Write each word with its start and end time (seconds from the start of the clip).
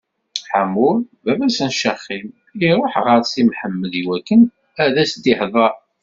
Ḥamur, 0.51 0.95
baba-s 1.23 1.57
n 1.67 1.69
Caxim, 1.79 2.27
iṛuḥ 2.69 2.93
ɣer 3.05 3.19
Si 3.31 3.41
Mḥemmed 3.47 3.93
iwakken 4.01 4.41
ad 4.83 4.95
s-ihdeṛ. 5.11 5.73